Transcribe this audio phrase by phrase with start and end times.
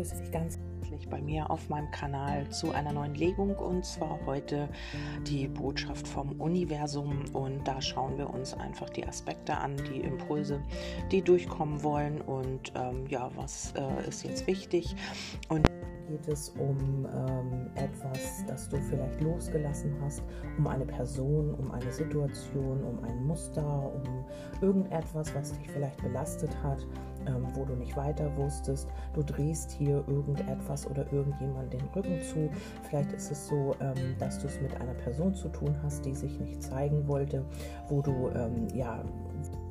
[0.00, 4.18] begrüße dich ganz herzlich bei mir auf meinem Kanal zu einer neuen Legung und zwar
[4.24, 4.70] heute
[5.26, 7.24] die Botschaft vom Universum.
[7.34, 10.62] Und da schauen wir uns einfach die Aspekte an, die Impulse,
[11.12, 14.96] die durchkommen wollen und ähm, ja, was äh, ist jetzt wichtig.
[15.50, 15.68] Und
[16.10, 20.22] geht es um ähm, etwas, das du vielleicht losgelassen hast,
[20.58, 24.24] um eine Person, um eine Situation, um ein Muster, um
[24.60, 26.84] irgendetwas, was dich vielleicht belastet hat,
[27.26, 28.88] ähm, wo du nicht weiter wusstest.
[29.14, 32.50] Du drehst hier irgendetwas oder irgendjemand den Rücken zu.
[32.88, 36.14] Vielleicht ist es so, ähm, dass du es mit einer Person zu tun hast, die
[36.14, 37.44] sich nicht zeigen wollte,
[37.88, 39.04] wo du ähm, ja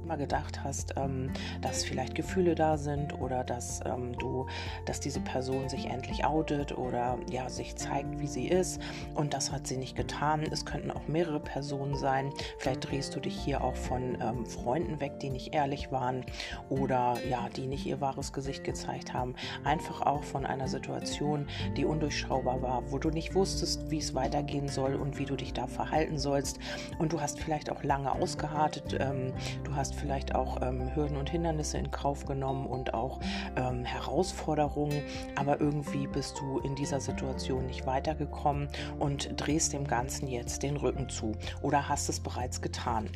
[0.10, 1.32] mal gedacht hast, ähm,
[1.62, 4.48] dass vielleicht Gefühle da sind oder dass ähm, du,
[4.86, 8.82] dass diese Person sich endlich outet oder ja sich zeigt, wie sie ist
[9.16, 10.44] und das hat sie nicht getan.
[10.52, 12.34] Es könnten auch mehrere Personen sein.
[12.58, 16.26] Vielleicht drehst du dich hier auch von ähm, Freunden weg, die nicht ehrlich waren
[16.70, 19.36] oder ja, die nicht ihr wahres Gesicht gezeigt haben.
[19.64, 24.68] Einfach auch von einer Situation, die undurchschaubar war, wo du nicht wusstest, wie es weitergehen
[24.68, 26.60] soll und wie du dich da verhalten sollst.
[26.98, 28.98] Und du hast vielleicht auch lange ausgehartet.
[29.00, 33.20] Ähm, du hast vielleicht auch ähm, Hürden und Hindernisse in Kauf genommen und auch
[33.56, 35.04] ähm, Herausforderungen,
[35.36, 38.70] aber irgendwie bist du in dieser Situation nicht weitergekommen
[39.00, 43.10] und drehst dem Ganzen jetzt den Rücken zu oder hast es bereits getan.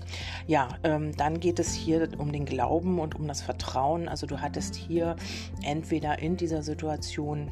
[0.47, 4.07] Ja, ähm, dann geht es hier um den Glauben und um das Vertrauen.
[4.07, 5.15] Also du hattest hier
[5.63, 7.49] entweder in dieser Situation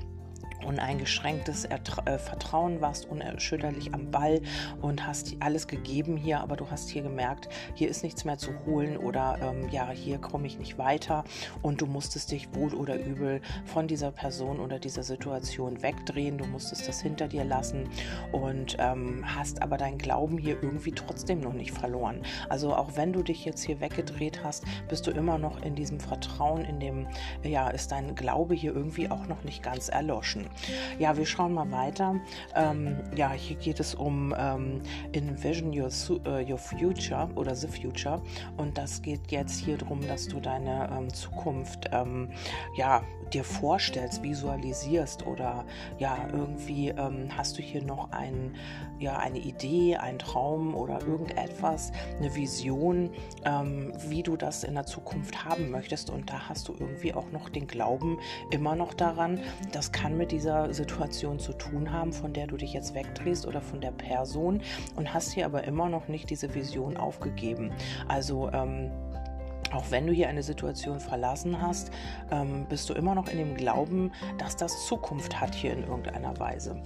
[0.63, 4.41] uneingeschränktes Ertra äh, Vertrauen, warst unerschütterlich am Ball
[4.81, 8.51] und hast alles gegeben hier, aber du hast hier gemerkt, hier ist nichts mehr zu
[8.65, 11.23] holen oder ähm, ja, hier komme ich nicht weiter
[11.61, 16.45] und du musstest dich wohl oder übel von dieser Person oder dieser Situation wegdrehen, du
[16.45, 17.89] musstest das hinter dir lassen
[18.31, 22.21] und ähm, hast aber deinen Glauben hier irgendwie trotzdem noch nicht verloren.
[22.49, 25.99] Also auch wenn du dich jetzt hier weggedreht hast, bist du immer noch in diesem
[25.99, 27.07] Vertrauen, in dem,
[27.43, 30.47] ja, ist dein Glaube hier irgendwie auch noch nicht ganz erloschen.
[30.99, 32.19] Ja, wir schauen mal weiter.
[32.55, 34.81] Ähm, ja, hier geht es um ähm,
[35.13, 38.21] Envision your, uh, your Future oder The Future.
[38.57, 42.29] Und das geht jetzt hier darum, dass du deine ähm, Zukunft ähm,
[42.75, 45.65] ja, dir vorstellst, visualisierst oder
[45.97, 48.55] ja, irgendwie ähm, hast du hier noch ein,
[48.99, 53.09] ja, eine Idee, einen Traum oder irgendetwas, eine Vision,
[53.45, 56.09] ähm, wie du das in der Zukunft haben möchtest.
[56.09, 58.19] Und da hast du irgendwie auch noch den Glauben
[58.51, 59.39] immer noch daran,
[59.71, 63.61] das kann mit dieser Situation zu tun haben, von der du dich jetzt wegdrehst oder
[63.61, 64.61] von der Person
[64.95, 67.71] und hast hier aber immer noch nicht diese Vision aufgegeben.
[68.07, 68.91] Also ähm,
[69.73, 71.91] auch wenn du hier eine Situation verlassen hast,
[72.31, 76.37] ähm, bist du immer noch in dem Glauben, dass das Zukunft hat hier in irgendeiner
[76.39, 76.81] Weise.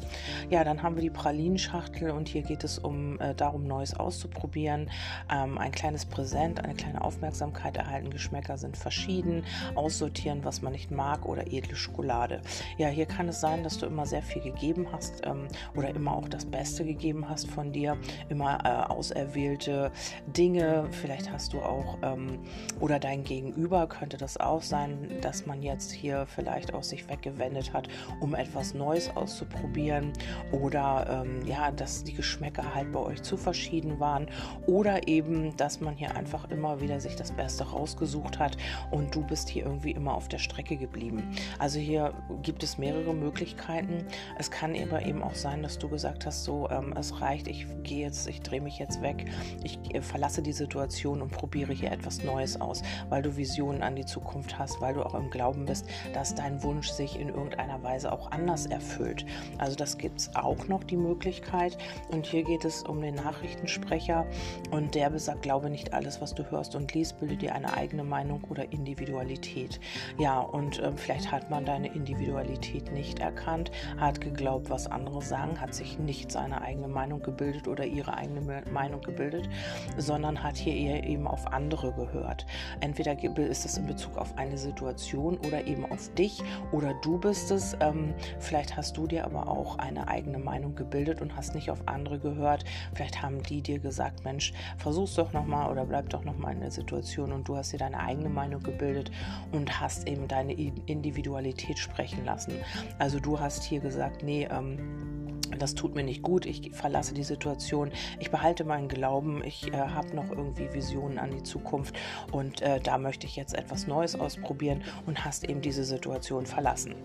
[0.49, 4.89] Ja, dann haben wir die Pralinschachtel und hier geht es um äh, darum, Neues auszuprobieren.
[5.31, 8.09] Ähm, ein kleines Präsent, eine kleine Aufmerksamkeit erhalten.
[8.09, 9.43] Geschmäcker sind verschieden.
[9.75, 12.41] Aussortieren, was man nicht mag oder edle Schokolade.
[12.77, 16.15] Ja, hier kann es sein, dass du immer sehr viel gegeben hast ähm, oder immer
[16.15, 17.97] auch das Beste gegeben hast von dir.
[18.29, 19.91] Immer äh, auserwählte
[20.27, 20.87] Dinge.
[20.91, 22.39] Vielleicht hast du auch ähm,
[22.79, 27.73] oder dein Gegenüber könnte das auch sein, dass man jetzt hier vielleicht auch sich weggewendet
[27.73, 27.87] hat,
[28.19, 30.13] um etwas Neues auszuprobieren
[30.51, 34.27] oder ähm, ja, dass die Geschmäcker halt bei euch zu verschieden waren
[34.67, 38.57] oder eben, dass man hier einfach immer wieder sich das Beste rausgesucht hat
[38.91, 41.23] und du bist hier irgendwie immer auf der Strecke geblieben.
[41.59, 44.05] Also hier gibt es mehrere Möglichkeiten.
[44.37, 47.65] Es kann aber eben auch sein, dass du gesagt hast, so ähm, es reicht, ich
[47.83, 49.25] gehe jetzt, ich drehe mich jetzt weg,
[49.63, 53.81] ich äh, verlasse die Situation und probiere hier etwas Neues aus aus, weil du Visionen
[53.81, 57.29] an die Zukunft hast, weil du auch im Glauben bist, dass dein Wunsch sich in
[57.29, 59.25] irgendeiner Weise auch anders erfüllt.
[59.57, 61.77] Also das gibt es auch noch die Möglichkeit.
[62.11, 64.25] Und hier geht es um den Nachrichtensprecher
[64.71, 68.03] und der besagt, glaube nicht alles, was du hörst und liest, bilde dir eine eigene
[68.03, 69.79] Meinung oder Individualität.
[70.17, 75.59] Ja, und äh, vielleicht hat man deine Individualität nicht erkannt, hat geglaubt, was andere sagen,
[75.59, 79.49] hat sich nicht seine eigene Meinung gebildet oder ihre eigene Meinung gebildet,
[79.97, 82.45] sondern hat hier eher eben auf andere gehört.
[82.79, 87.51] Entweder ist es in Bezug auf eine Situation oder eben auf dich oder du bist
[87.51, 87.75] es.
[87.79, 91.87] Ähm, vielleicht hast du dir aber auch eine eigene Meinung gebildet und hast nicht auf
[91.87, 92.63] andere gehört.
[92.93, 96.71] Vielleicht haben die dir gesagt, Mensch, versuch's doch nochmal oder bleib doch nochmal in der
[96.71, 99.11] Situation und du hast dir deine eigene Meinung gebildet
[99.51, 102.53] und hast eben deine Individualität sprechen lassen.
[102.99, 105.24] Also du hast hier gesagt, nee, ähm,
[105.57, 109.77] das tut mir nicht gut, ich verlasse die Situation, ich behalte meinen Glauben, ich äh,
[109.77, 111.95] habe noch irgendwie Visionen an die Zukunft.
[112.31, 116.95] Und äh, da möchte ich jetzt etwas Neues ausprobieren und hast eben diese Situation verlassen.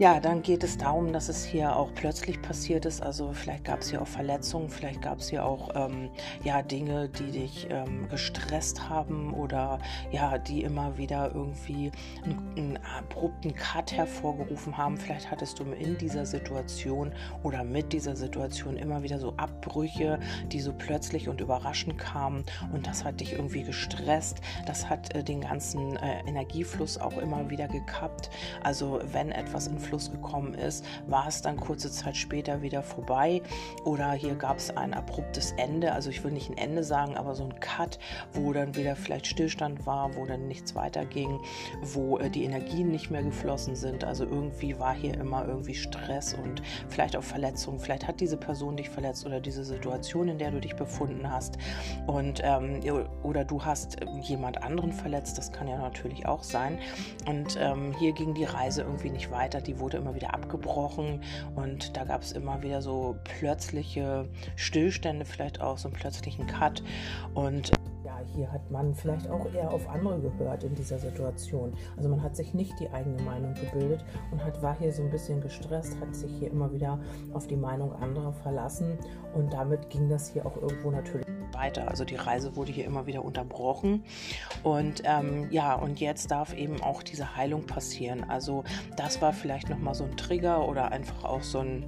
[0.00, 3.02] Ja, dann geht es darum, dass es hier auch plötzlich passiert ist.
[3.02, 6.10] Also vielleicht gab es hier auch Verletzungen, vielleicht gab es hier auch ähm,
[6.44, 9.80] ja, Dinge, die dich ähm, gestresst haben oder
[10.12, 11.90] ja, die immer wieder irgendwie
[12.22, 14.96] einen, einen abrupten Cut hervorgerufen haben.
[14.98, 17.12] Vielleicht hattest du in dieser Situation
[17.42, 20.20] oder mit dieser Situation immer wieder so Abbrüche,
[20.52, 24.42] die so plötzlich und überraschend kamen und das hat dich irgendwie gestresst.
[24.64, 28.30] Das hat äh, den ganzen äh, Energiefluss auch immer wieder gekappt.
[28.62, 33.42] Also wenn etwas in Fluss gekommen ist, war es dann kurze Zeit später wieder vorbei.
[33.84, 37.34] Oder hier gab es ein abruptes Ende, also ich will nicht ein Ende sagen, aber
[37.34, 37.98] so ein Cut,
[38.32, 41.40] wo dann wieder vielleicht Stillstand war, wo dann nichts weiterging,
[41.82, 46.34] wo äh, die Energien nicht mehr geflossen sind, also irgendwie war hier immer irgendwie Stress
[46.34, 50.50] und vielleicht auch Verletzungen, vielleicht hat diese Person dich verletzt oder diese Situation, in der
[50.50, 51.58] du dich befunden hast.
[52.06, 52.80] Und ähm,
[53.22, 56.78] oder du hast jemand anderen verletzt, das kann ja natürlich auch sein.
[57.26, 61.22] Und ähm, hier ging die Reise irgendwie nicht weiter, die wurde immer wieder abgebrochen
[61.56, 66.82] und da gab es immer wieder so plötzliche Stillstände, vielleicht auch so einen plötzlichen Cut.
[67.34, 67.72] Und
[68.04, 71.72] ja, hier hat man vielleicht auch eher auf andere gehört in dieser Situation.
[71.96, 75.10] Also man hat sich nicht die eigene Meinung gebildet und hat, war hier so ein
[75.10, 76.98] bisschen gestresst, hat sich hier immer wieder
[77.32, 78.98] auf die Meinung anderer verlassen
[79.34, 81.26] und damit ging das hier auch irgendwo natürlich
[81.58, 81.88] weiter.
[81.88, 84.04] Also die Reise wurde hier immer wieder unterbrochen.
[84.62, 88.24] Und ähm, ja, und jetzt darf eben auch diese Heilung passieren.
[88.28, 88.64] Also
[88.96, 91.84] das war vielleicht nochmal so ein Trigger oder einfach auch so ein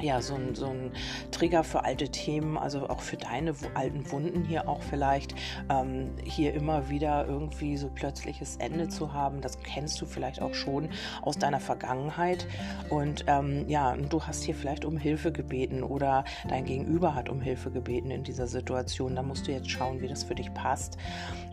[0.00, 0.92] ja, so ein, so ein
[1.30, 5.34] Trigger für alte Themen, also auch für deine alten Wunden hier auch vielleicht,
[5.70, 9.40] ähm, hier immer wieder irgendwie so plötzliches Ende zu haben.
[9.40, 10.88] Das kennst du vielleicht auch schon
[11.22, 12.46] aus deiner Vergangenheit.
[12.90, 17.40] Und ähm, ja, du hast hier vielleicht um Hilfe gebeten oder dein Gegenüber hat um
[17.40, 19.14] Hilfe gebeten in dieser Situation.
[19.14, 20.98] Da musst du jetzt schauen, wie das für dich passt.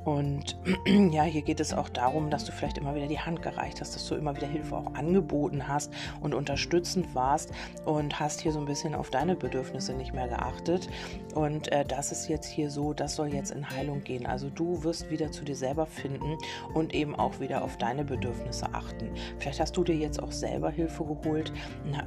[0.03, 0.57] Und
[1.11, 3.95] ja, hier geht es auch darum, dass du vielleicht immer wieder die Hand gereicht hast,
[3.95, 5.91] dass du immer wieder Hilfe auch angeboten hast
[6.21, 7.51] und unterstützend warst
[7.85, 10.89] und hast hier so ein bisschen auf deine Bedürfnisse nicht mehr geachtet.
[11.35, 14.25] Und äh, das ist jetzt hier so, das soll jetzt in Heilung gehen.
[14.25, 16.37] Also du wirst wieder zu dir selber finden
[16.73, 19.11] und eben auch wieder auf deine Bedürfnisse achten.
[19.39, 21.51] Vielleicht hast du dir jetzt auch selber Hilfe geholt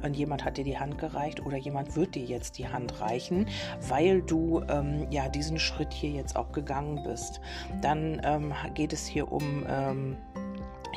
[0.03, 3.47] und jemand hat dir die Hand gereicht oder jemand wird dir jetzt die Hand reichen,
[3.87, 7.41] weil du ähm, ja diesen Schritt hier jetzt auch gegangen bist.
[7.81, 10.17] Dann ähm, geht es hier um ähm,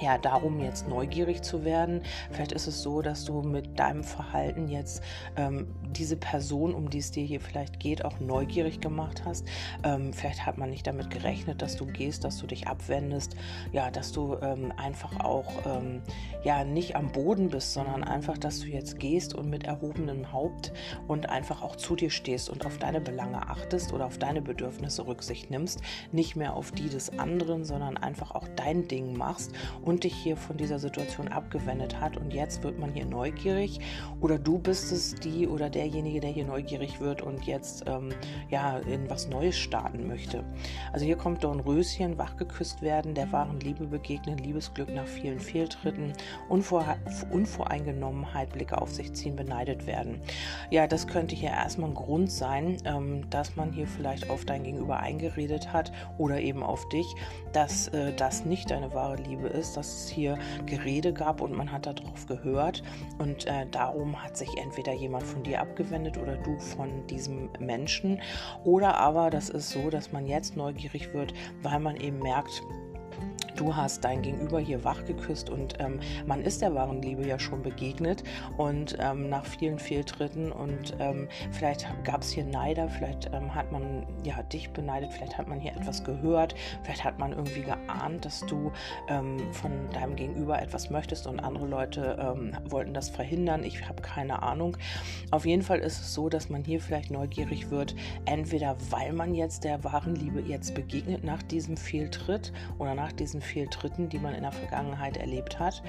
[0.00, 2.02] ja, darum jetzt neugierig zu werden.
[2.30, 5.02] Vielleicht ist es so, dass du mit deinem Verhalten jetzt
[5.36, 9.46] ähm, diese Person, um die es dir hier vielleicht geht, auch neugierig gemacht hast.
[9.82, 13.36] Ähm, vielleicht hat man nicht damit gerechnet, dass du gehst, dass du dich abwendest,
[13.72, 16.02] ja, dass du ähm, einfach auch ähm,
[16.44, 20.72] ja nicht am Boden bist, sondern einfach, dass du jetzt gehst und mit erhobenem Haupt
[21.06, 25.06] und einfach auch zu dir stehst und auf deine Belange achtest oder auf deine Bedürfnisse
[25.06, 25.80] Rücksicht nimmst,
[26.12, 29.52] nicht mehr auf die des anderen, sondern einfach auch dein Ding machst
[29.88, 32.18] und dich hier von dieser Situation abgewendet hat.
[32.18, 33.80] Und jetzt wird man hier neugierig
[34.20, 38.10] oder du bist es die oder derjenige, der hier neugierig wird und jetzt ähm,
[38.50, 40.44] ja in was Neues starten möchte.
[40.92, 46.12] Also hier kommt Dornröschen, wachgeküsst werden, der wahren Liebe begegnen, Liebesglück nach vielen Fehltritten,
[46.48, 46.84] Unvor
[47.30, 50.20] Unvoreingenommenheit, Blicke auf sich ziehen, beneidet werden.
[50.70, 54.64] Ja, das könnte hier erstmal ein Grund sein, ähm, dass man hier vielleicht auf dein
[54.64, 57.06] Gegenüber eingeredet hat oder eben auf dich,
[57.52, 61.70] dass äh, das nicht deine wahre Liebe ist, dass es hier Gerede gab und man
[61.70, 62.82] hat darauf gehört.
[63.18, 68.20] Und äh, darum hat sich entweder jemand von dir abgewendet oder du von diesem Menschen.
[68.64, 71.32] Oder aber das ist so, dass man jetzt neugierig wird,
[71.62, 72.62] weil man eben merkt,
[73.58, 77.38] du hast dein Gegenüber hier wach geküsst und ähm, man ist der wahren Liebe ja
[77.38, 78.22] schon begegnet
[78.56, 83.72] und ähm, nach vielen Fehltritten und ähm, vielleicht gab es hier Neider, vielleicht ähm, hat
[83.72, 88.24] man ja dich beneidet, vielleicht hat man hier etwas gehört, vielleicht hat man irgendwie geahnt,
[88.24, 88.70] dass du
[89.08, 93.64] ähm, von deinem Gegenüber etwas möchtest und andere Leute ähm, wollten das verhindern.
[93.64, 94.76] Ich habe keine Ahnung.
[95.30, 99.34] Auf jeden Fall ist es so, dass man hier vielleicht neugierig wird, entweder weil man
[99.34, 104.34] jetzt der wahren Liebe jetzt begegnet nach diesem Fehltritt oder nach diesem Fehltritten, die man
[104.34, 105.82] in der Vergangenheit erlebt hat.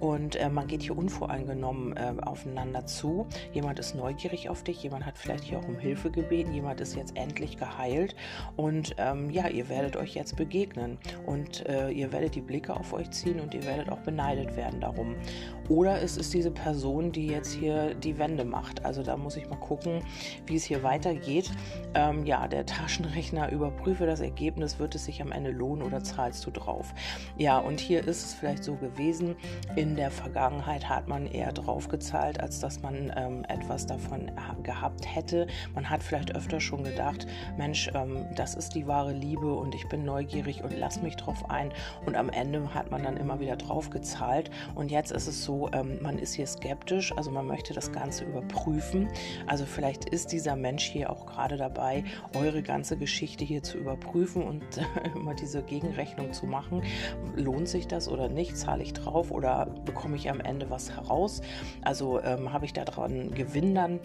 [0.00, 3.26] Und äh, man geht hier unvoreingenommen äh, aufeinander zu.
[3.52, 6.94] Jemand ist neugierig auf dich, jemand hat vielleicht hier auch um Hilfe gebeten, jemand ist
[6.94, 8.14] jetzt endlich geheilt.
[8.56, 10.98] Und ähm, ja, ihr werdet euch jetzt begegnen.
[11.26, 14.80] Und äh, ihr werdet die Blicke auf euch ziehen und ihr werdet auch beneidet werden
[14.80, 15.14] darum.
[15.68, 18.84] Oder es ist diese Person, die jetzt hier die Wende macht.
[18.84, 20.02] Also da muss ich mal gucken,
[20.46, 21.50] wie es hier weitergeht.
[21.94, 26.46] Ähm, ja, der Taschenrechner überprüfe das Ergebnis, wird es sich am Ende lohnen oder zahlst
[26.46, 26.94] du drauf?
[27.36, 29.36] Ja, und hier ist es vielleicht so gewesen,
[29.76, 34.30] in der Vergangenheit hat man eher draufgezahlt, als dass man ähm, etwas davon
[34.62, 35.46] gehabt hätte.
[35.74, 37.26] Man hat vielleicht öfter schon gedacht,
[37.56, 41.50] Mensch, ähm, das ist die wahre Liebe und ich bin neugierig und lass mich drauf
[41.50, 41.72] ein.
[42.06, 44.50] Und am Ende hat man dann immer wieder draufgezahlt.
[44.74, 48.24] Und jetzt ist es so, ähm, man ist hier skeptisch, also man möchte das Ganze
[48.24, 49.08] überprüfen.
[49.46, 52.04] Also vielleicht ist dieser Mensch hier auch gerade dabei,
[52.34, 54.64] eure ganze Geschichte hier zu überprüfen und
[55.14, 56.82] immer diese Gegenrechnung zu machen.
[57.36, 58.56] Lohnt sich das oder nicht?
[58.56, 61.40] Zahle ich drauf oder bekomme ich am Ende was heraus?
[61.82, 64.00] Also ähm, habe ich daran Gewinn dann?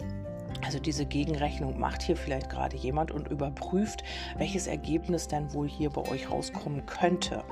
[0.62, 4.02] Also diese Gegenrechnung macht hier vielleicht gerade jemand und überprüft,
[4.36, 7.44] welches Ergebnis denn wohl hier bei euch rauskommen könnte.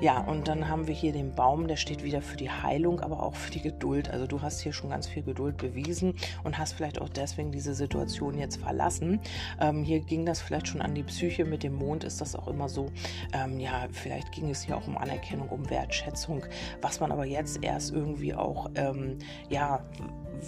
[0.00, 3.22] Ja, und dann haben wir hier den Baum, der steht wieder für die Heilung, aber
[3.22, 4.10] auch für die Geduld.
[4.10, 6.14] Also du hast hier schon ganz viel Geduld bewiesen
[6.44, 9.20] und hast vielleicht auch deswegen diese Situation jetzt verlassen.
[9.60, 11.44] Ähm, hier ging das vielleicht schon an die Psyche.
[11.44, 12.86] Mit dem Mond ist das auch immer so.
[13.32, 16.44] Ähm, ja, vielleicht ging es hier auch um Anerkennung, um Wertschätzung,
[16.80, 19.84] was man aber jetzt erst irgendwie auch, ähm, ja,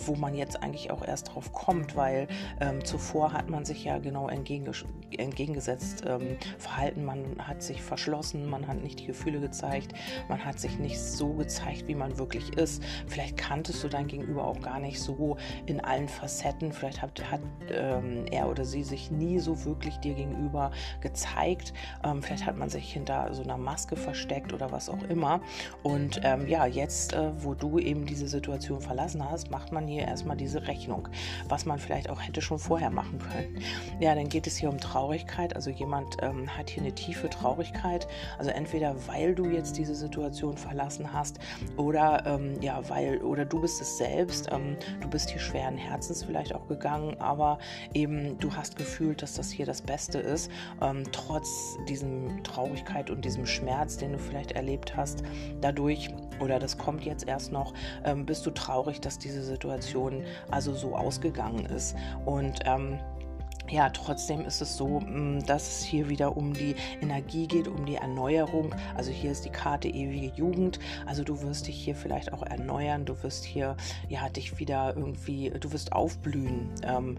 [0.06, 2.28] wo man jetzt eigentlich auch erst drauf kommt, weil
[2.60, 8.66] ähm, zuvor hat man sich ja genau entgegengesetzt ähm, verhalten, man hat sich verschlossen, man
[8.66, 9.92] hat nicht die Gefühle gezeigt,
[10.28, 12.82] man hat sich nicht so gezeigt, wie man wirklich ist.
[13.06, 17.40] Vielleicht kanntest du dein Gegenüber auch gar nicht so in allen Facetten, vielleicht hat, hat
[17.70, 20.70] ähm, er oder sie sich nie so wirklich dir gegenüber
[21.00, 21.72] gezeigt,
[22.04, 25.40] ähm, vielleicht hat man sich hinter so einer Maske versteckt oder was auch immer.
[25.82, 29.88] Und ähm, ja, jetzt, äh, wo du eben diese Situation verlassen hast, macht man man
[29.88, 31.08] hier erstmal diese Rechnung,
[31.48, 33.62] was man vielleicht auch hätte schon vorher machen können.
[33.98, 35.56] Ja, dann geht es hier um Traurigkeit.
[35.56, 38.06] Also jemand ähm, hat hier eine tiefe Traurigkeit.
[38.38, 41.38] Also entweder weil du jetzt diese Situation verlassen hast
[41.76, 44.48] oder ähm, ja, weil oder du bist es selbst.
[44.52, 47.58] Ähm, du bist hier schweren Herzens vielleicht auch gegangen, aber
[47.94, 50.50] eben du hast gefühlt, dass das hier das Beste ist,
[50.82, 55.22] ähm, trotz diesem Traurigkeit und diesem Schmerz, den du vielleicht erlebt hast.
[55.62, 56.10] Dadurch
[56.40, 59.69] oder das kommt jetzt erst noch, ähm, bist du traurig, dass diese Situation
[60.50, 61.96] also so ausgegangen ist.
[62.24, 62.98] Und ähm,
[63.70, 67.86] ja, trotzdem ist es so, mm, dass es hier wieder um die Energie geht, um
[67.86, 68.74] die Erneuerung.
[68.96, 70.80] Also hier ist die Karte ewige Jugend.
[71.06, 73.04] Also du wirst dich hier vielleicht auch erneuern.
[73.04, 73.76] Du wirst hier
[74.08, 76.68] ja dich wieder irgendwie, du wirst aufblühen.
[76.82, 77.18] Ähm,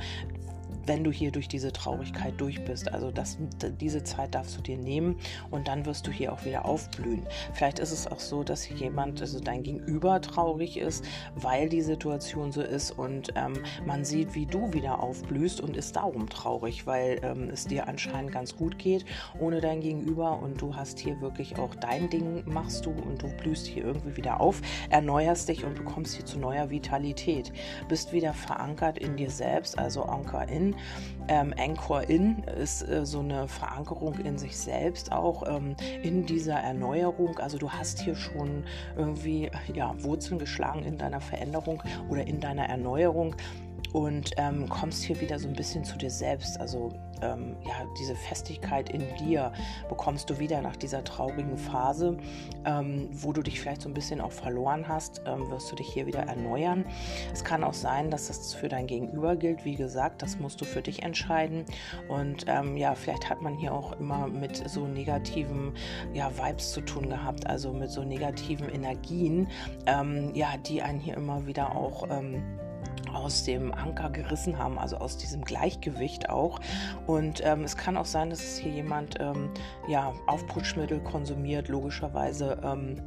[0.86, 2.92] wenn du hier durch diese Traurigkeit durch bist.
[2.94, 3.38] Also das,
[3.80, 5.18] diese Zeit darfst du dir nehmen
[5.50, 7.26] und dann wirst du hier auch wieder aufblühen.
[7.54, 12.52] Vielleicht ist es auch so, dass jemand, also dein Gegenüber traurig ist, weil die Situation
[12.52, 13.54] so ist und ähm,
[13.86, 18.32] man sieht, wie du wieder aufblühst und ist darum traurig, weil ähm, es dir anscheinend
[18.32, 19.06] ganz gut geht
[19.40, 23.28] ohne dein Gegenüber und du hast hier wirklich auch dein Ding machst du und du
[23.38, 27.52] blühst hier irgendwie wieder auf, erneuerst dich und bekommst hier zu neuer Vitalität,
[27.88, 30.61] bist wieder verankert in dir selbst, also Anker in
[31.28, 36.56] ähm, Anchor In ist äh, so eine Verankerung in sich selbst auch, ähm, in dieser
[36.56, 37.38] Erneuerung.
[37.40, 38.64] Also du hast hier schon
[38.98, 43.36] irgendwie ja, Wurzeln geschlagen in deiner Veränderung oder in deiner Erneuerung
[43.94, 46.60] und ähm, kommst hier wieder so ein bisschen zu dir selbst.
[46.60, 49.52] Also ähm, ja, diese Festigkeit in dir
[49.90, 52.18] bekommst du wieder nach dieser traurigen Phase,
[52.66, 55.88] ähm, wo du dich vielleicht so ein bisschen auch verloren hast, ähm, wirst du dich
[55.88, 56.86] hier wieder erneuern.
[57.34, 59.66] Es kann auch sein, dass das für dein Gegenüber gilt.
[59.66, 61.66] Wie gesagt, das musst du für dich entscheiden.
[62.08, 65.74] Und ähm, ja, vielleicht hat man hier auch immer mit so negativen
[66.14, 69.48] ja, Vibes zu tun gehabt, also mit so negativen Energien,
[69.86, 72.08] ähm, ja, die einen hier immer wieder auch
[73.16, 76.60] aus dem Anker gerissen haben, also aus diesem Gleichgewicht auch.
[77.08, 79.50] Und ähm, es kann auch sein, dass hier jemand ähm,
[79.88, 82.60] ja, Aufputschmittel konsumiert, logischerweise.
[82.64, 83.02] Ähm,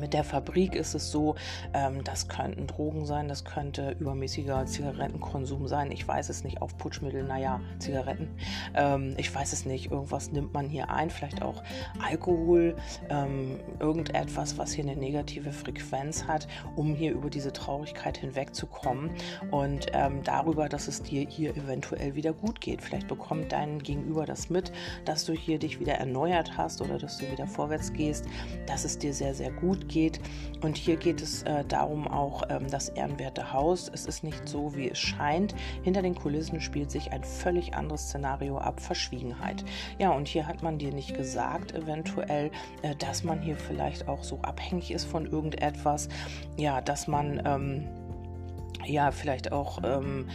[0.00, 1.34] mit der Fabrik ist es so,
[1.74, 5.90] ähm, das könnten Drogen sein, das könnte übermäßiger Zigarettenkonsum sein.
[5.90, 6.62] Ich weiß es nicht.
[6.62, 8.28] Aufputschmittel, naja, Zigaretten.
[8.74, 9.90] Ähm, ich weiß es nicht.
[9.90, 11.62] Irgendwas nimmt man hier ein, vielleicht auch
[12.04, 12.76] Alkohol,
[13.10, 19.10] ähm, irgendetwas, was hier eine negative Frequenz hat, um hier über diese Traurigkeit hinwegzukommen
[19.50, 22.82] und ähm, darüber, dass es dir hier eventuell wieder gut geht.
[22.82, 24.72] Vielleicht bekommt dein Gegenüber das mit,
[25.04, 28.26] dass du hier dich wieder erneuert hast oder dass du wieder vorwärts gehst,
[28.66, 30.20] dass es dir sehr, sehr gut geht.
[30.62, 33.90] Und hier geht es äh, darum auch ähm, das ehrenwerte Haus.
[33.92, 35.54] Es ist nicht so, wie es scheint.
[35.82, 39.64] Hinter den Kulissen spielt sich ein völlig anderes Szenario ab, Verschwiegenheit.
[39.98, 42.50] Ja, und hier hat man dir nicht gesagt, eventuell,
[42.82, 46.08] äh, dass man hier vielleicht auch so abhängig ist von irgendetwas.
[46.56, 47.42] Ja, dass man...
[47.44, 47.88] Ähm,
[48.84, 50.28] ja, vielleicht auch ähm,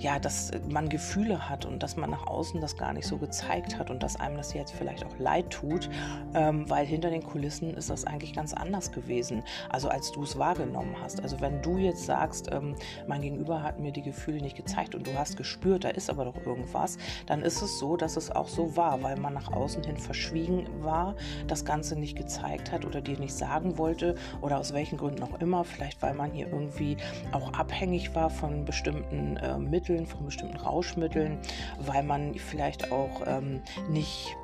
[0.00, 3.78] ja, dass man Gefühle hat und dass man nach außen das gar nicht so gezeigt
[3.78, 5.90] hat und dass einem das jetzt vielleicht auch leid tut,
[6.34, 10.38] ähm, weil hinter den Kulissen ist das eigentlich ganz anders gewesen, also als du es
[10.38, 11.22] wahrgenommen hast.
[11.22, 12.76] Also wenn du jetzt sagst, ähm,
[13.06, 16.24] mein Gegenüber hat mir die Gefühle nicht gezeigt und du hast gespürt, da ist aber
[16.24, 19.84] doch irgendwas, dann ist es so, dass es auch so war, weil man nach außen
[19.84, 21.14] hin verschwiegen war,
[21.46, 25.38] das Ganze nicht gezeigt hat oder dir nicht sagen wollte oder aus welchen Gründen auch
[25.40, 26.96] immer, vielleicht weil man hier irgendwie
[27.32, 31.38] auch abhängig war von bestimmten äh, Mitteln, von bestimmten Rauschmitteln,
[31.78, 34.36] weil man vielleicht auch ähm, nicht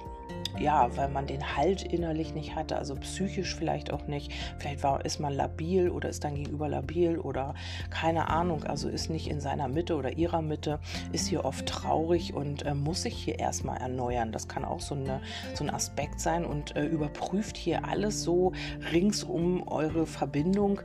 [0.59, 4.33] ja, weil man den Halt innerlich nicht hatte, also psychisch vielleicht auch nicht.
[4.59, 7.55] Vielleicht war, ist man labil oder ist dann gegenüber labil oder
[7.91, 10.79] keine Ahnung, also ist nicht in seiner Mitte oder ihrer Mitte,
[11.13, 14.33] ist hier oft traurig und äh, muss sich hier erstmal erneuern.
[14.33, 15.21] Das kann auch so, eine,
[15.55, 18.53] so ein Aspekt sein und äh, überprüft hier alles so
[18.93, 20.81] rings um eure Verbindung.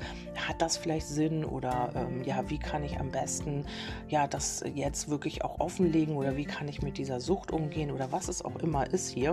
[0.47, 3.65] Hat das vielleicht Sinn oder ähm, ja, wie kann ich am besten
[4.09, 8.11] ja das jetzt wirklich auch offenlegen oder wie kann ich mit dieser Sucht umgehen oder
[8.11, 9.30] was es auch immer ist hier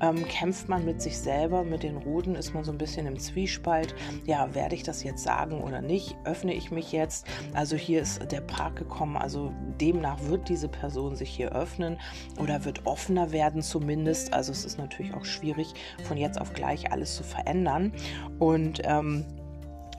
[0.00, 3.18] ähm, kämpft man mit sich selber, mit den Ruden ist man so ein bisschen im
[3.18, 3.94] Zwiespalt.
[4.24, 6.16] Ja, werde ich das jetzt sagen oder nicht?
[6.24, 7.26] Öffne ich mich jetzt?
[7.54, 11.98] Also hier ist der Park gekommen, also demnach wird diese Person sich hier öffnen
[12.38, 14.32] oder wird offener werden zumindest.
[14.32, 15.72] Also es ist natürlich auch schwierig,
[16.04, 17.92] von jetzt auf gleich alles zu verändern.
[18.38, 19.24] Und ähm,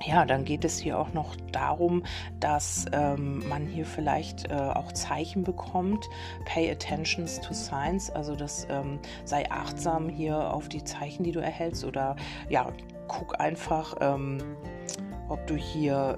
[0.06, 2.04] ja, dann geht es hier auch noch darum,
[2.40, 6.10] dass ähm, man hier vielleicht äh, auch Zeichen bekommt.
[6.46, 11.40] Pay attention to signs, also das ähm, sei achtsam hier auf die Zeichen, die du
[11.40, 12.16] erhältst oder
[12.50, 12.72] ja,
[13.08, 14.40] guck einfach, ähm,
[15.30, 16.18] ob du hier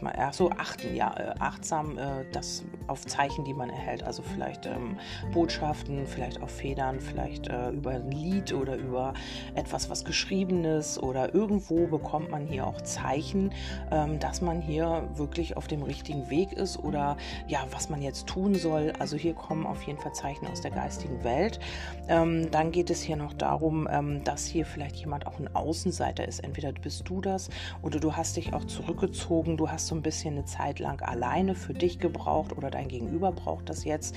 [0.00, 4.02] was man, so, achten, ja, äh, achtsam äh, das auf Zeichen, die man erhält.
[4.02, 4.98] Also vielleicht ähm,
[5.32, 9.14] Botschaften, vielleicht auf Federn, vielleicht äh, über ein Lied oder über
[9.54, 13.52] etwas, was geschriebenes oder irgendwo bekommt man hier auch Zeichen,
[13.90, 17.16] ähm, dass man hier wirklich auf dem richtigen Weg ist oder
[17.46, 18.92] ja, was man jetzt tun soll.
[18.98, 21.60] Also hier kommen auf jeden Fall Zeichen aus der geistigen Welt.
[22.08, 26.26] Ähm, dann geht es hier noch darum, ähm, dass hier vielleicht jemand auch ein Außenseiter
[26.26, 26.40] ist.
[26.40, 27.50] Entweder bist du das
[27.82, 31.54] oder du hast dich auch zurückgezogen, du hast so ein bisschen eine Zeit lang alleine
[31.54, 34.16] für dich gebraucht oder dein Gegenüber braucht das jetzt,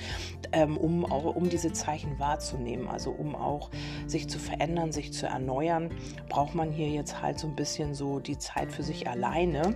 [0.52, 2.88] ähm, um, auch, um diese Zeichen wahrzunehmen.
[2.88, 3.70] Also um auch
[4.06, 5.90] sich zu verändern, sich zu erneuern,
[6.28, 9.74] braucht man hier jetzt halt so ein bisschen so die Zeit für sich alleine.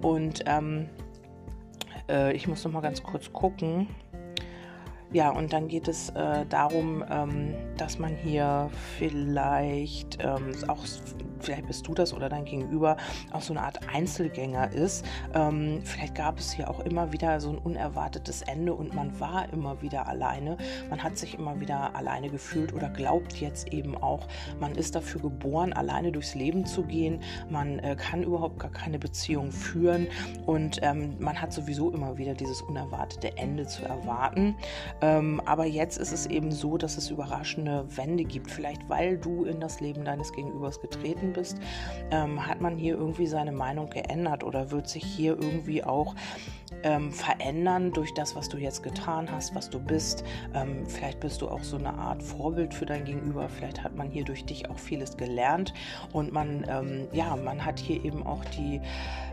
[0.00, 0.88] Und ähm,
[2.08, 3.88] äh, ich muss noch mal ganz kurz gucken.
[5.12, 10.84] Ja, und dann geht es äh, darum, ähm, dass man hier vielleicht ähm, auch
[11.40, 12.96] vielleicht bist du das oder dein Gegenüber,
[13.32, 15.04] auch so eine Art Einzelgänger ist.
[15.34, 19.52] Ähm, vielleicht gab es hier auch immer wieder so ein unerwartetes Ende und man war
[19.52, 20.56] immer wieder alleine.
[20.88, 25.20] Man hat sich immer wieder alleine gefühlt oder glaubt jetzt eben auch, man ist dafür
[25.20, 27.22] geboren, alleine durchs Leben zu gehen.
[27.48, 30.08] Man äh, kann überhaupt gar keine Beziehung führen
[30.46, 34.56] und ähm, man hat sowieso immer wieder dieses unerwartete Ende zu erwarten.
[35.00, 38.50] Ähm, aber jetzt ist es eben so, dass es überraschende Wende gibt.
[38.50, 41.58] Vielleicht weil du in das Leben deines Gegenübers getreten bist,
[42.10, 46.14] ähm, hat man hier irgendwie seine Meinung geändert oder wird sich hier irgendwie auch
[46.82, 50.24] ähm, verändern durch das, was du jetzt getan hast, was du bist.
[50.54, 53.48] Ähm, vielleicht bist du auch so eine Art Vorbild für dein Gegenüber.
[53.48, 55.74] Vielleicht hat man hier durch dich auch vieles gelernt
[56.12, 58.80] und man, ähm, ja, man hat hier eben auch die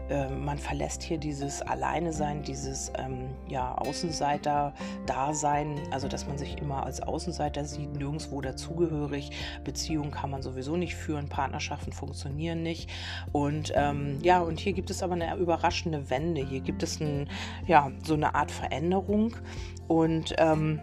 [0.09, 6.85] ähm, man verlässt hier dieses Alleine-Sein, dieses ähm, ja, Außenseiter-Dasein, also dass man sich immer
[6.85, 9.31] als Außenseiter sieht, nirgendwo dazugehörig.
[9.63, 12.89] Beziehungen kann man sowieso nicht führen, Partnerschaften funktionieren nicht.
[13.31, 16.45] Und ähm, ja, und hier gibt es aber eine überraschende Wende.
[16.45, 17.29] Hier gibt es ein,
[17.65, 19.35] ja, so eine Art Veränderung.
[19.87, 20.81] Und ähm,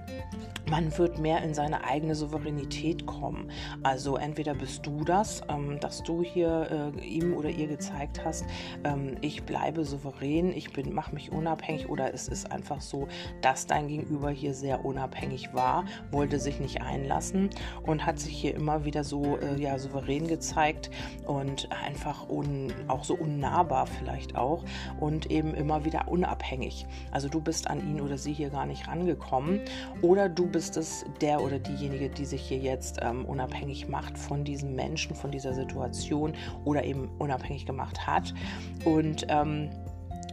[0.70, 3.50] man wird mehr in seine eigene Souveränität kommen.
[3.82, 8.44] Also entweder bist du das, ähm, dass du hier äh, ihm oder ihr gezeigt hast,
[8.84, 13.08] ähm, ich bleibe souverän, ich mache mich unabhängig, oder es ist einfach so,
[13.40, 17.50] dass dein Gegenüber hier sehr unabhängig war, wollte sich nicht einlassen
[17.82, 20.90] und hat sich hier immer wieder so äh, ja, souverän gezeigt
[21.26, 24.64] und einfach un, auch so unnahbar vielleicht auch
[25.00, 26.86] und eben immer wieder unabhängig.
[27.10, 29.60] Also du bist an ihn oder sie hier gar nicht rangekommen
[30.02, 34.44] oder du bist es der oder diejenige, die sich hier jetzt ähm, unabhängig macht von
[34.44, 38.34] diesem Menschen, von dieser Situation oder eben unabhängig gemacht hat.
[38.84, 39.70] Und ähm,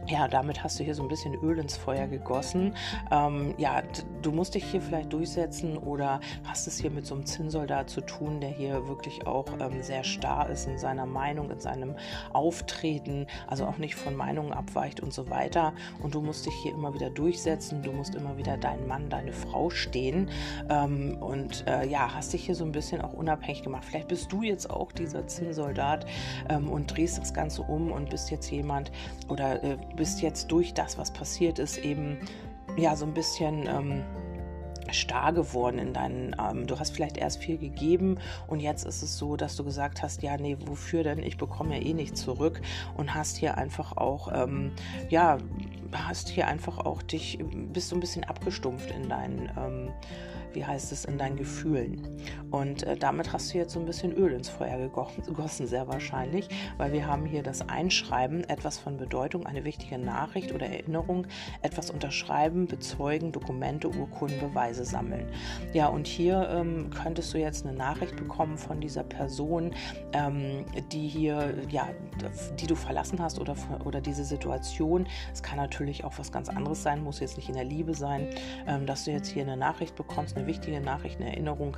[0.08, 2.74] ja, damit hast du hier so ein bisschen Öl ins Feuer gegossen.
[3.10, 3.82] Ähm, ja,
[4.20, 8.00] du musst dich hier vielleicht durchsetzen oder hast es hier mit so einem Zinnsoldat zu
[8.00, 11.94] tun, der hier wirklich auch ähm, sehr starr ist in seiner Meinung, in seinem
[12.32, 15.72] Auftreten, also auch nicht von Meinungen abweicht und so weiter.
[16.02, 19.32] Und du musst dich hier immer wieder durchsetzen, du musst immer wieder deinen Mann, deine
[19.32, 20.30] Frau stehen
[20.68, 23.84] ähm, und äh, ja, hast dich hier so ein bisschen auch unabhängig gemacht.
[23.84, 26.06] Vielleicht bist du jetzt auch dieser Zinnsoldat
[26.48, 28.90] ähm, und drehst das Ganze um und bist jetzt jemand
[29.28, 32.18] oder äh, du bist jetzt durch das, was passiert ist, eben
[32.76, 34.02] ja so ein bisschen ähm,
[34.90, 39.18] starr geworden in deinen, ähm, du hast vielleicht erst viel gegeben und jetzt ist es
[39.18, 41.22] so, dass du gesagt hast, ja, nee, wofür denn?
[41.22, 42.60] Ich bekomme ja eh nicht zurück
[42.96, 44.72] und hast hier einfach auch, ähm,
[45.10, 45.38] ja,
[45.92, 47.38] hast hier einfach auch dich,
[47.72, 49.90] bist so ein bisschen abgestumpft in deinen, ähm,
[50.54, 52.08] wie heißt es, in deinen Gefühlen.
[52.50, 56.48] Und äh, damit hast du jetzt so ein bisschen Öl ins Feuer gegossen, sehr wahrscheinlich,
[56.76, 61.26] weil wir haben hier das Einschreiben, etwas von Bedeutung, eine wichtige Nachricht oder Erinnerung,
[61.62, 65.26] etwas unterschreiben, bezeugen, Dokumente, Urkunden, Beweise sammeln.
[65.72, 69.72] Ja, und hier ähm, könntest du jetzt eine Nachricht bekommen von dieser Person,
[70.12, 71.88] ähm, die hier, ja,
[72.60, 75.06] die du verlassen hast oder, oder diese Situation.
[75.32, 78.28] Es kann natürlich auch was ganz anderes sein, muss jetzt nicht in der Liebe sein,
[78.66, 81.76] ähm, dass du jetzt hier eine Nachricht bekommst, eine wichtige Nachricht, eine Erinnerung,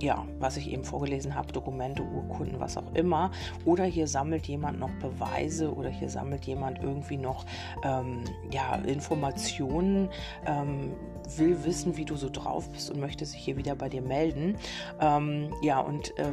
[0.00, 3.30] ja, was ich eben vorgelesen habe, Dokumente, Urkunden, was auch immer.
[3.64, 7.44] Oder hier sammelt jemand noch Beweise oder hier sammelt jemand irgendwie noch
[7.84, 10.08] ähm, ja, Informationen,
[10.46, 10.92] ähm,
[11.36, 14.56] will wissen, wie du so drauf bist und möchte sich hier wieder bei dir melden.
[15.00, 16.32] Ähm, ja, und äh,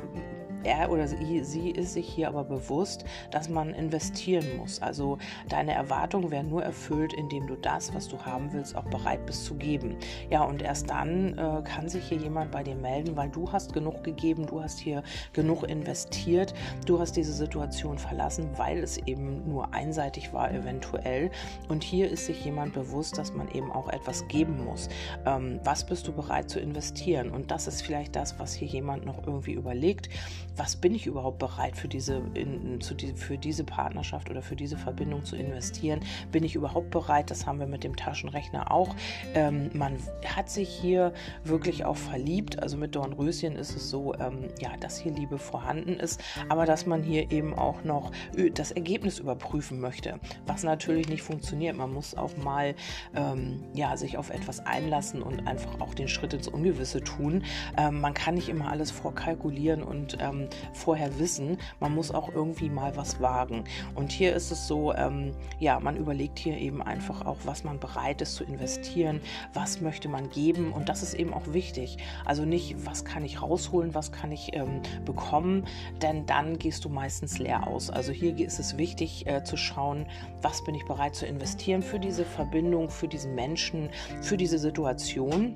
[0.64, 4.82] er oder sie, ist sich hier aber bewusst, dass man investieren muss.
[4.82, 5.18] Also
[5.50, 9.46] deine Erwartungen werden nur erfüllt, indem du das, was du haben willst, auch bereit bist
[9.46, 9.96] zu geben.
[10.30, 13.74] Ja, und erst dann äh, kann sich hier jemand bei dir melden, weil du hast
[13.74, 16.54] genug gegeben, du hast hier genug investiert,
[16.86, 21.32] du hast diese Situation verlassen, weil es eben nur einseitig war eventuell.
[21.68, 24.90] Und hier ist sich jemand bewusst, dass man eben auch etwas geben muss.
[25.26, 27.32] Ähm, was bist du bereit zu investieren?
[27.32, 30.10] Und das ist vielleicht das, was hier jemand noch irgendwie überlegt
[30.56, 34.56] was bin ich überhaupt bereit für diese, in, zu die, für diese Partnerschaft oder für
[34.56, 36.02] diese Verbindung zu investieren?
[36.32, 37.32] Bin ich überhaupt bereit?
[37.32, 38.96] Das haben wir mit dem Taschenrechner auch.
[39.34, 41.14] Ähm, man hat sich hier
[41.44, 42.62] wirklich auch verliebt.
[42.62, 46.86] Also mit Dornröschen ist es so, ähm, ja, dass hier Liebe vorhanden ist, aber dass
[46.86, 48.12] man hier eben auch noch
[48.54, 51.76] das Ergebnis überprüfen möchte, was natürlich nicht funktioniert.
[51.76, 52.76] Man muss auch mal
[53.16, 57.44] ähm, ja, sich auf etwas einlassen und einfach auch den Schritt ins Ungewisse tun.
[57.78, 60.43] Ähm, man kann nicht immer alles vorkalkulieren und ähm,
[60.74, 61.58] vorher wissen.
[61.80, 63.64] Man muss auch irgendwie mal was wagen.
[63.96, 67.80] Und hier ist es so, ähm, ja, man überlegt hier eben einfach auch, was man
[67.80, 69.22] bereit ist zu investieren,
[69.54, 70.72] was möchte man geben.
[70.72, 71.98] Und das ist eben auch wichtig.
[72.26, 75.66] Also nicht, was kann ich rausholen, was kann ich ähm, bekommen,
[76.02, 77.90] denn dann gehst du meistens leer aus.
[77.90, 80.06] Also hier ist es wichtig äh, zu schauen,
[80.42, 83.90] was bin ich bereit zu investieren für diese Verbindung, für diesen Menschen,
[84.22, 85.56] für diese Situation.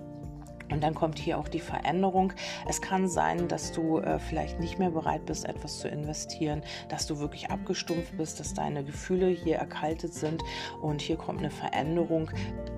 [0.71, 2.33] Und dann kommt hier auch die Veränderung.
[2.67, 7.07] Es kann sein, dass du äh, vielleicht nicht mehr bereit bist, etwas zu investieren, dass
[7.07, 10.43] du wirklich abgestumpft bist, dass deine Gefühle hier erkaltet sind.
[10.81, 12.31] Und hier kommt eine Veränderung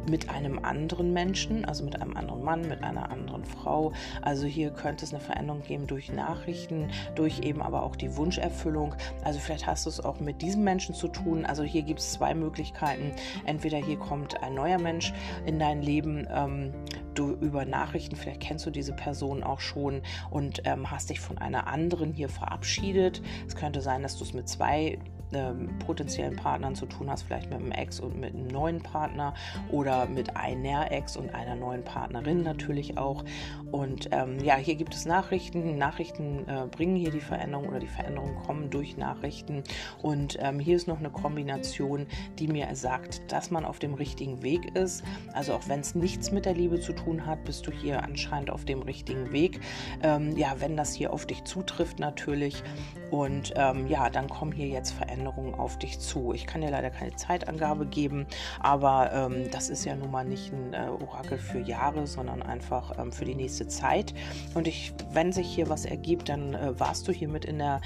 [0.09, 3.93] mit einem anderen Menschen, also mit einem anderen Mann, mit einer anderen Frau.
[4.21, 8.95] Also hier könnte es eine Veränderung geben durch Nachrichten, durch eben aber auch die Wunscherfüllung.
[9.23, 11.45] Also vielleicht hast du es auch mit diesem Menschen zu tun.
[11.45, 13.13] Also hier gibt es zwei Möglichkeiten.
[13.45, 15.13] Entweder hier kommt ein neuer Mensch
[15.45, 16.73] in dein Leben, ähm,
[17.19, 21.37] du über Nachrichten, vielleicht kennst du diese Person auch schon und ähm, hast dich von
[21.37, 23.21] einer anderen hier verabschiedet.
[23.47, 24.99] Es könnte sein, dass du es mit zwei
[25.33, 29.33] ähm, potenziellen Partnern zu tun hast, vielleicht mit einem Ex und mit einem neuen Partner
[29.71, 33.23] oder mit einer Ex und einer neuen Partnerin natürlich auch.
[33.71, 35.77] Und ähm, ja, hier gibt es Nachrichten.
[35.77, 39.63] Nachrichten äh, bringen hier die Veränderung oder die Veränderungen kommen durch Nachrichten.
[40.01, 42.07] Und ähm, hier ist noch eine Kombination,
[42.39, 45.03] die mir sagt, dass man auf dem richtigen Weg ist.
[45.33, 48.49] Also auch wenn es nichts mit der Liebe zu tun hat, bist du hier anscheinend
[48.49, 49.59] auf dem richtigen Weg.
[50.01, 52.63] Ähm, ja, wenn das hier auf dich zutrifft natürlich.
[53.11, 56.33] Und ähm, ja, dann kommen hier jetzt Veränderungen Veränderungen auf dich zu.
[56.33, 58.25] Ich kann dir leider keine Zeitangabe geben,
[58.59, 62.97] aber ähm, das ist ja nun mal nicht ein äh, Orakel für Jahre, sondern einfach
[62.97, 64.13] ähm, für die nächste Zeit.
[64.53, 67.81] Und ich, wenn sich hier was ergibt, dann äh, warst du hiermit in der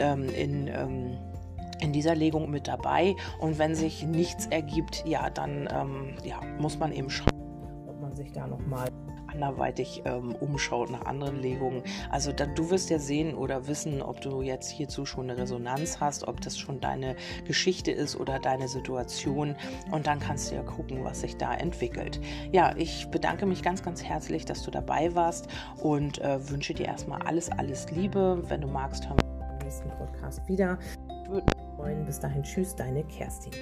[0.00, 1.18] ähm, in ähm,
[1.80, 3.16] in dieser Legung mit dabei.
[3.40, 8.14] Und wenn sich nichts ergibt, ja, dann ähm, ja, muss man eben schauen, ob man
[8.14, 8.88] sich da nochmal
[9.34, 11.82] anderweitig ähm, umschaut nach anderen Legungen.
[12.10, 16.00] Also da, du wirst ja sehen oder wissen, ob du jetzt hierzu schon eine Resonanz
[16.00, 17.16] hast, ob das schon deine
[17.46, 19.56] Geschichte ist oder deine Situation.
[19.90, 22.20] Und dann kannst du ja gucken, was sich da entwickelt.
[22.52, 25.48] Ja, ich bedanke mich ganz, ganz herzlich, dass du dabei warst
[25.82, 28.42] und äh, wünsche dir erstmal alles, alles Liebe.
[28.48, 30.78] Wenn du magst, hören wir im nächsten Podcast wieder.
[31.28, 32.04] Würde mich freuen.
[32.04, 33.52] Bis dahin, tschüss, deine Kerstin.